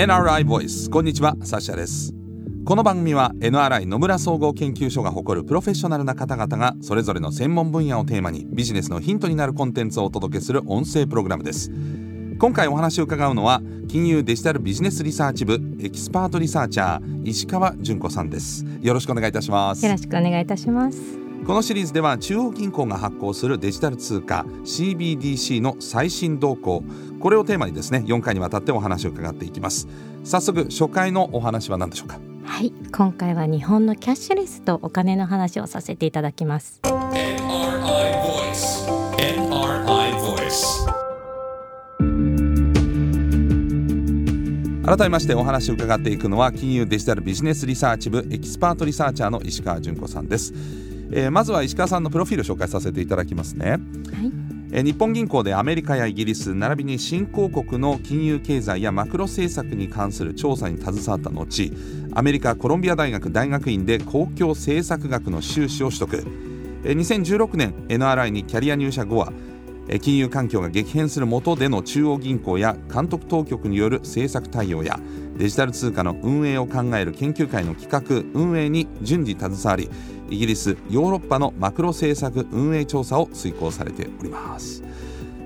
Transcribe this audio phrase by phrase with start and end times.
[0.00, 2.14] NRI ボイスこんにちはサッシャです。
[2.64, 11.70] この番組は NRI 野村総合研究所が誇るプロフェッショナルな方々がそれぞれの専門分野をテーマにビジネスのヒントになるコンテンツをお届けする音声プログラムです。
[12.38, 13.60] 今回お話を伺うのは
[13.90, 18.64] 金融デジタルビジネスリサーチ部エキスパートリサーチャー石川純子さんです。
[18.80, 19.84] よろしくお願いいたします。
[19.84, 21.29] よろしくお願いいたします。
[21.46, 26.84] このシリーズでは中央銀行が発行するデジタル通貨 CBDC の最新動向。
[27.18, 29.88] これをテーマにですね4回にわたってお話を伺っていきます。
[30.22, 32.20] 早速初回のお話は何でしょうか？
[32.44, 32.72] はい。
[32.92, 36.80] 今回は日本のキャッシュレスとお金の話をさせていただきます。
[36.84, 37.40] NRI
[38.22, 38.86] Voice.
[39.16, 40.86] NRI Voice.
[44.84, 50.52] 改めましてお話を伺っていくのは金融デジタルビジネスリサーチ部エキスパートリサーチャーの石川純子さんです、
[51.12, 53.70] えーまずは石川さんのプロフィールを紹介させていただきますね。
[53.70, 53.80] はい。
[54.72, 61.46] えー日本銀行でアメリカやイギリス並びに新興国の金融経済やマクロ政策に関する調査に携わった後
[62.14, 66.16] アメリカコロンビア大学大学院で公共政策学の修士を取得。
[66.84, 69.40] えー2016年 NRI にキャリア入社後はえー
[69.98, 75.00] 金融環境が激変する下での中央銀行や監督当局による政策対応や
[75.36, 79.90] デジタル通貨の運営を考える研究会の企画運営に順次携わり
[80.28, 84.84] イギリスヨーロッパのマクロ政策運営調査を遂行されております。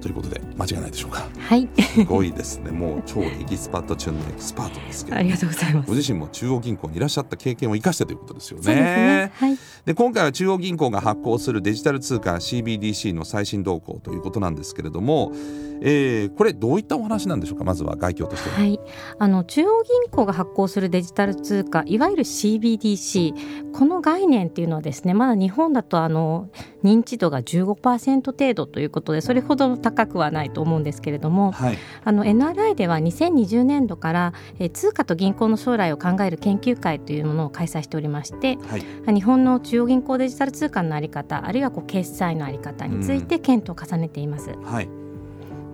[0.00, 1.28] ということで間違いないでしょうか。
[1.38, 1.68] はい。
[1.80, 2.70] すごいですね。
[2.70, 5.16] もう超エキスパート中のエキスパートですけど。
[5.16, 5.86] ありがとうございます。
[5.88, 8.64] ご自身も中央銀行にいらっしゃった経験を生かしてということですよね。
[8.64, 9.32] そうですね。
[9.34, 9.58] はい。
[9.84, 15.32] で今回は中央銀行が発行するデジタル通貨 CBDC の最新動向ということなんですけれども、
[15.80, 18.56] えーこれどういったお話なんでしょうかまずは概況としては。
[18.56, 18.80] はい、
[19.18, 26.50] あの中央銀行が発行するデジタル通貨いわゆる CBDC この概念っていうのはですねまだ日本だとあの
[26.86, 44.50] 認知度が15%程度ということでそれほど高くはないと思うんですけれどもはい、あの NRI では2020年度からえー通貨と銀行の将来を考える研究会というものを開催しておりましてはい、日本の中央銀行デジタル通貨の在り方あるいはこう決済の在り方について検討を重ねています。
[44.64, 44.88] はい、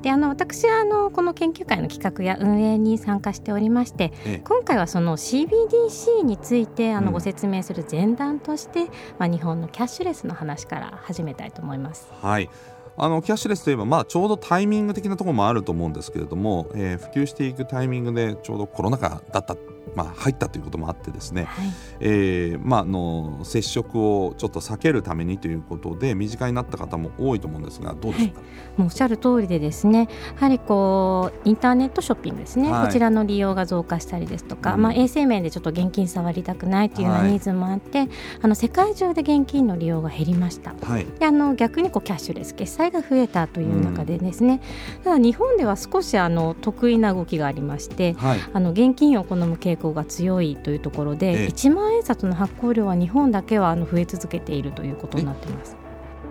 [0.02, 8.86] であの私はあのこの研究会の企画や運営に参加しておりましてええ今回はその CBDC についてあうんのご説明する前段として、
[9.18, 12.08] まあ、日本のキャッシュレスの話から始めたいと思います。
[12.20, 12.50] はい。
[12.96, 19.56] あのキャッシュレスといえば、まあ、ちょうどタイミング的なところもあると思うんですけれども、えー普及していくタイミングでちょうどコロナ禍だった、
[19.94, 21.66] まあ、入ったということもあってですね、はい。
[22.00, 28.46] えーまあ、あの接触をちょっと避けるためにということで身近になった方も多いと思うんですがどうでしょうか、も
[28.78, 30.08] うおっしゃる通りでですね。
[30.34, 32.86] やはりこうインターネットショッピングですね、はい。
[32.86, 34.82] こちらの利用が増加したりですとか、うん。
[34.82, 37.32] まあ、衛生面でちょっと現金触りたくないというようなはい。
[37.32, 38.08] ニーズもあって、
[38.40, 40.74] あの世界中で現金の利用が減りました。
[40.82, 41.06] はい。
[41.18, 44.60] であの逆にこうキャッシュレス決済が増えたという中でですね、
[45.04, 48.40] ただ日本では少しあの得意な動きがありましてはい。
[48.52, 51.18] あの現金を好む傾向が強いというところええ。
[51.18, 55.76] で、1万円札の発行量は日本だけはあの増え続けているということになっています。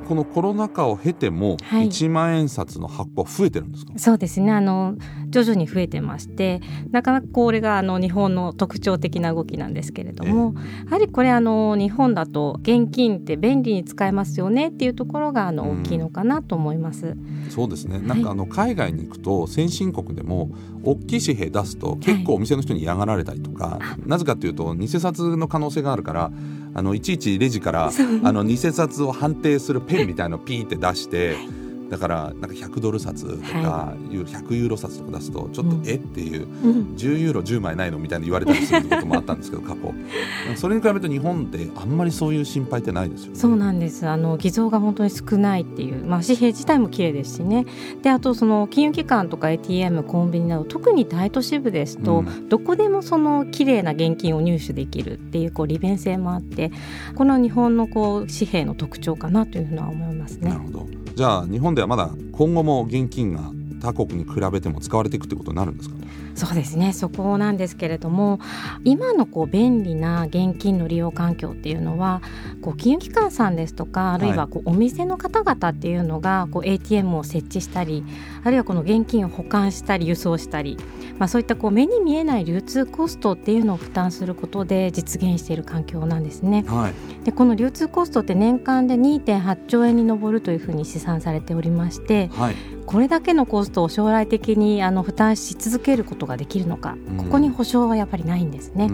[0.08, 1.88] このコロナ禍を経てもはい。
[1.88, 4.52] 1万円札の発行は増えてるんですか、そうですね。
[4.52, 4.96] あの
[5.32, 6.62] 徐々に増えてまして
[6.92, 10.54] なかなかこれがあの日本の特徴的な動きなんですけれども、
[10.86, 17.16] やはりこれあの日本だと現金って便利に使えますよねっていうところがあのうん大きいのかなと思います。
[17.50, 18.00] そうですね。
[18.00, 20.50] なんかあの海外に行くと先進国でも
[20.84, 26.32] 大きい紙幣出すと結構お店の人に嫌がられたりとか、なぜかというと偽札の可能性があるから
[26.74, 27.92] あのいちいちレジから
[28.24, 31.61] あの偽札を判定するペンみたいのをピーって出して。
[31.92, 34.16] だからなんか100ドル札とかい。
[34.16, 35.84] う100ユーロ札とか出すとちょっとうん。
[35.86, 35.96] え？
[35.96, 36.96] っていううん。
[36.96, 38.00] 10ユーロ10枚ないの？
[38.00, 39.94] みたいに言われたりすることもあったんですけど過去。
[40.56, 43.38] それに比べると日本であんまりそういう心配ってないですよね。
[43.38, 44.08] そうなんです。
[44.08, 47.66] あの偽造が本当に少ないっていう、まあ、紙幣自体も綺麗ですしね。
[48.02, 52.48] であとその金融機関とか ATM コンビニなど特に大都市部ですと、うん。
[52.48, 56.72] どこでもその綺麗な現金を入手できるっていうこう利便性もあって
[57.16, 60.50] この日本のこう紙幣の特徴かなというふうには思いますね。
[60.50, 60.62] なる。
[60.62, 66.08] ほどじゃあ日本ではまだ今後も現金が他国に比べても使われていくってことになるんですかね？
[66.36, 68.40] そうですねそこなんですけれども
[68.84, 72.22] 今のこう便利な現金の利用環境っていうのは
[72.62, 78.04] こう金融機関さんですとかあるいはこうお店の方々っていうのがこう ATM を設置したり
[78.44, 80.78] あるいはこの現金を保管したり輸送したり、
[81.18, 86.64] まあ、そういったこう目に見えない流通コストっていうのを負担することで実現している環境なんですね。
[86.68, 87.26] はい。
[87.26, 92.56] でこの流通コストって年間で2.8兆円に上るというふうに試算されておりましてはい。
[92.92, 98.90] これだけのコストを将来的にあの負担し続けることができるのか、うんここに保証はやっぱりないんですね。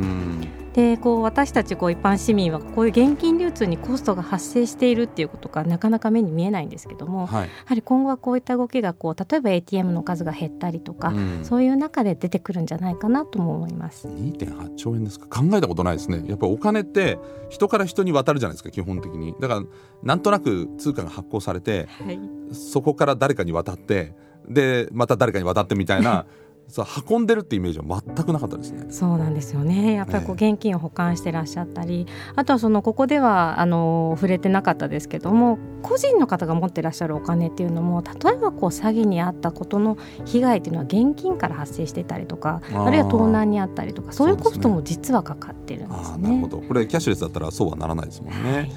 [0.78, 0.96] うん。
[0.96, 7.48] でこう私たちこう一般市民はこういう現金流通にコストが発生しているっていうことがなかなか目に見えないんですけども、はい。
[7.48, 11.40] やはり今後はこういった動きがこう例えば ATM の数が減ったりとか、うん。
[11.44, 14.08] そういう中で出てくるんじゃないかなとも思います。
[14.08, 15.28] 2.8兆円ですか？
[15.42, 16.24] 考えたことないですね。
[16.28, 17.18] やっぱりお金って
[17.50, 19.34] 人から人に渡るじゃないですか基本的に。
[19.40, 19.64] だから
[20.04, 22.20] なんとなく通貨が発行されてはい、
[22.54, 24.14] そこから誰かに渡って
[24.48, 26.26] でまた誰かに渡ってみたいな
[26.68, 28.88] さ運んでるってイメージは全くなかったですね。
[28.90, 29.94] そうなんですよね。
[29.94, 46.08] やっぱりこうね現金を保管してらっしゃったり、あとはそのここではあの触れてなかったですけども、個人の方が持ってらっしゃるお金っていうのも、例えばこう詐欺にあったことの被害っていうのは現金から発生してたりとか、あるいは盗難にあったりとか、そういうコストも実はかかってるんですね。
[46.14, 48.52] あーなるほどこれキャッシュレスだったらそうはならないですもんね。
[48.52, 48.72] はい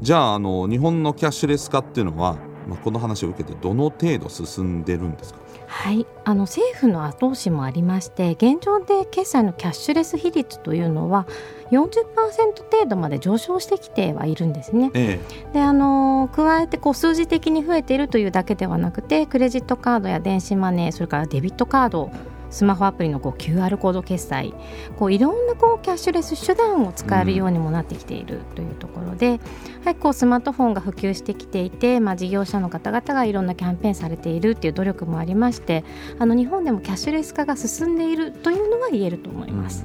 [0.00, 2.38] じゃああの日本のキャッシュレス化っていうのは、
[2.68, 5.40] まあ、この話を受けてどの程度進んでるんですか？
[5.66, 11.26] はい、あの政府の後押しもありまして現状で決済のキャッシュレス比率というのは
[11.70, 14.90] 40%程度まで上昇してきてはいるんですね。
[14.94, 15.20] え。
[15.52, 22.10] であの加えてこう数字的に増えているというだけではなくてクレジットカードや電子マネーそれからデビットカード
[22.50, 24.52] スマホアプリのこう QR コード決済
[24.96, 29.40] こういろんなこうキャッシュレス手段を使えるようにもなってきているというところで、
[29.84, 35.84] はい、こうスマートフォンが普及してきていて、まあ、事業者の方々がいろんなキャンペーンされているという努力もありまして
[36.18, 39.84] あの日本でもキャッシュレス化が進んでいるというのは言えると思います。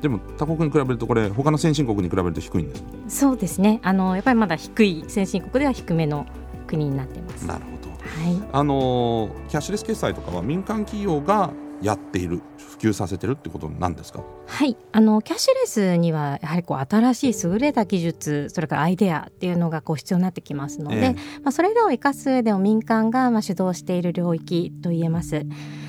[0.00, 3.80] でも他国に比べるとこれ他の先進国に比べると低いんですかそうですね。
[3.82, 6.26] あのやっぱりまだ低い先進国では低めの
[6.66, 7.46] 国になっています。
[7.46, 7.90] なるほど。
[7.90, 8.48] はい。
[8.52, 11.50] あのーキャッシュレス決済とかは民間企業が
[11.82, 14.22] やっている普及させてるってことなんですか？
[14.46, 21.12] はい、あのキャッシュレスにはやはりこう新しい優れた技術それからアイデアっていうのがこう必要になってきますので、ええ。
[21.42, 25.44] まあ、それらを生かす上でも民間がまあ主導している領域と言えます。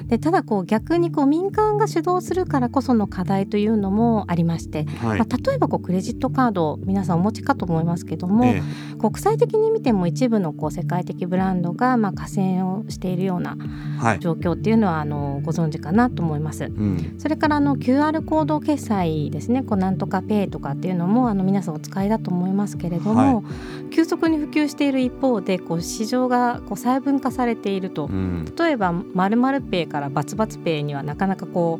[0.07, 5.19] でただこう逆にこう民間が主導するからこその課題というのもありまして、はい。
[5.19, 8.62] まあ、例えばこうクレジットカード皆さんお持ちかと思いますけども、え
[9.00, 16.65] 国際的に見ても一部のこう世界的ブランドがまあ加戦をしているようなえはい、状況っていうのはあのご存知かなと思います。
[16.65, 19.63] うん、それからあの QR コード決済ですね。
[19.63, 23.44] こうなんとかペイとかっていうのもあの皆さんお使いだと思いますけれども、
[23.92, 31.79] 急速に普及している一方でこう市場がこう細分化されていると、うん、例えばまるまるペイからバツバツペイにはなかなかこ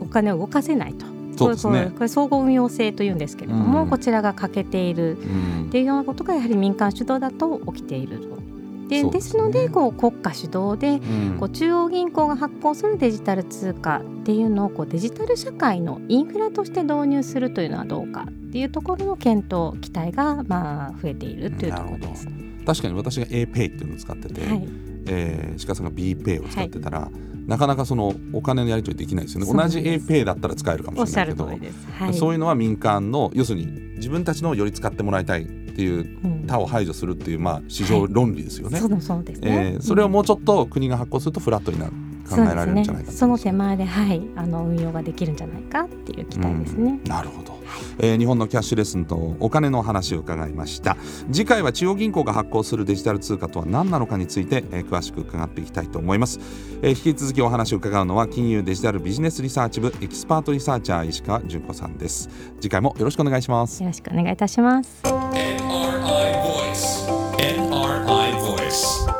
[0.00, 1.06] うお金を動かせないと。
[1.36, 1.92] そうですね。
[1.94, 3.88] これ総合運用性というんですけれども、うん。
[3.88, 5.16] こちらが欠けている。
[5.20, 5.66] うん。
[5.68, 8.40] っていうようなことがやはり民間主導だと起きていると。
[8.88, 11.36] でですのでこう国家主導でうん。
[11.38, 22.26] こう中央銀行が発行するデジタル通貨っていうのをこうデジタル社会のインフラとして導入するというのはどうかっていうところの検討期待がまあ増えているというところです。
[22.66, 24.68] 確かに私が A ペイっていうのを使ってて、はい、
[25.10, 27.10] えー、鹿さんが B ペイを使ってたら、
[27.46, 29.46] なかなかそのお金のやり取りできないですよね。
[29.46, 30.04] 同じそうなんです。
[30.04, 31.46] A ペイだったら使えるかもしれないけど。
[31.46, 33.66] はい、そういうのは民間の要するに
[33.96, 36.46] 自分たちのより使ってもらいたいっていううん。
[36.46, 38.78] 他を排除するっていう、まあ、市場論理ですよね。
[38.78, 38.86] そ。
[38.86, 41.92] えーそれをもうちょっと国が発行するとフラットになる
[42.28, 47.00] 考えられるんじゃないかとその手前で、はい、あの運用ができるんじゃないかっていう期待ですね。
[47.06, 47.59] なるほど、
[47.98, 50.96] えー日本のキャッシュレスとお金の話を伺いました
[51.30, 56.40] 次回は中央銀行が発行するデジタル通貨とは何なのかについて、えー詳しく伺っていきたいと思います、
[56.82, 62.28] えー引き続きお話を伺うのは金融デジタルビジネスリサーチ部エキスパートリサーチャー石川純子さんです
[62.60, 65.02] 次回もよろしくお願いしますよろしくお願いいたします。
[65.04, 67.06] NRI Voice.
[67.38, 69.19] NRI Voice.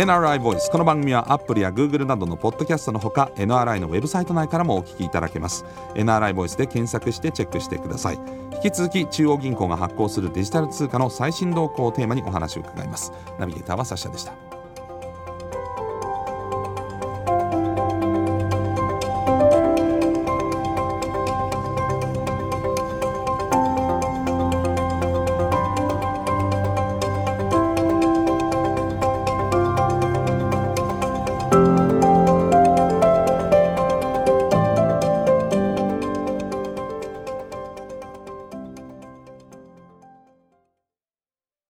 [0.00, 5.66] NRI ボイスこの番組はアップルや Google などのポッドキャストのほか NRI のウェブサイト内からもお聞きいただけます。
[5.94, 8.20] NRI ボイスで検索してチェックしてください。
[8.64, 13.12] 引き続き中央銀行が発行するデジタル通貨の最新動向をテーマにお話を伺います。
[13.38, 14.49] ナビゲーターはサッシャでした。